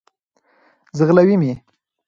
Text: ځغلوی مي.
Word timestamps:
ځغلوی 0.97 1.35
مي. 1.41 1.51